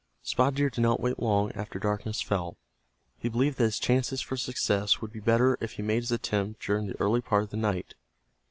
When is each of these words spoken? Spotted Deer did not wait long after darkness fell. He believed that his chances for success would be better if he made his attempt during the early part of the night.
Spotted 0.23 0.55
Deer 0.55 0.69
did 0.71 0.81
not 0.81 0.99
wait 0.99 1.19
long 1.21 1.51
after 1.51 1.77
darkness 1.77 2.23
fell. 2.23 2.57
He 3.19 3.29
believed 3.29 3.59
that 3.59 3.65
his 3.65 3.77
chances 3.77 4.19
for 4.19 4.35
success 4.35 4.99
would 4.99 5.11
be 5.11 5.19
better 5.19 5.59
if 5.61 5.73
he 5.73 5.83
made 5.83 6.01
his 6.01 6.11
attempt 6.11 6.59
during 6.63 6.87
the 6.87 6.99
early 6.99 7.21
part 7.21 7.43
of 7.43 7.51
the 7.51 7.57
night. 7.57 7.93